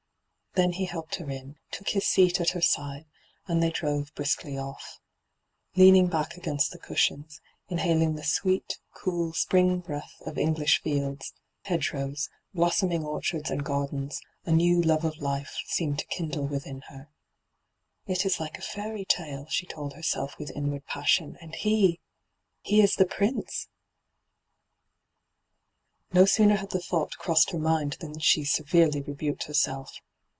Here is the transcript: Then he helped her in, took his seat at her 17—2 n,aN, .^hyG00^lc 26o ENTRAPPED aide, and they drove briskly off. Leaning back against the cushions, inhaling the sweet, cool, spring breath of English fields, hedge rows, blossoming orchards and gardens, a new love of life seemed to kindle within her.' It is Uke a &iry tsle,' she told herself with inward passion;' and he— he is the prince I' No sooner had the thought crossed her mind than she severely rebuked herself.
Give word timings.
Then 0.53 0.73
he 0.73 0.83
helped 0.83 1.15
her 1.15 1.29
in, 1.29 1.55
took 1.71 1.87
his 1.91 2.05
seat 2.05 2.41
at 2.41 2.49
her 2.49 2.59
17—2 2.59 2.65
n,aN, 2.75 3.03
.^hyG00^lc 3.03 3.05
26o 3.05 3.05
ENTRAPPED 3.05 3.05
aide, 3.07 3.07
and 3.53 3.63
they 3.63 3.69
drove 3.69 4.15
briskly 4.15 4.57
off. 4.57 4.99
Leaning 5.77 6.07
back 6.07 6.35
against 6.35 6.71
the 6.73 6.77
cushions, 6.77 7.39
inhaling 7.69 8.15
the 8.15 8.23
sweet, 8.25 8.77
cool, 8.93 9.31
spring 9.31 9.79
breath 9.79 10.21
of 10.25 10.37
English 10.37 10.81
fields, 10.81 11.31
hedge 11.63 11.93
rows, 11.93 12.27
blossoming 12.53 13.05
orchards 13.05 13.49
and 13.49 13.63
gardens, 13.63 14.19
a 14.45 14.51
new 14.51 14.81
love 14.81 15.05
of 15.05 15.19
life 15.21 15.55
seemed 15.67 15.99
to 15.99 16.05
kindle 16.07 16.45
within 16.47 16.81
her.' 16.89 17.07
It 18.13 18.25
is 18.25 18.37
Uke 18.41 18.57
a 18.57 18.61
&iry 18.81 19.05
tsle,' 19.07 19.49
she 19.49 19.65
told 19.65 19.93
herself 19.93 20.37
with 20.37 20.51
inward 20.51 20.85
passion;' 20.85 21.37
and 21.41 21.55
he— 21.55 22.01
he 22.69 22.81
is 22.81 22.95
the 22.95 23.05
prince 23.05 23.69
I' 26.11 26.15
No 26.17 26.25
sooner 26.25 26.57
had 26.57 26.71
the 26.71 26.81
thought 26.81 27.17
crossed 27.17 27.51
her 27.51 27.57
mind 27.59 27.93
than 28.01 28.19
she 28.19 28.43
severely 28.43 29.01
rebuked 29.01 29.45
herself. 29.45 29.95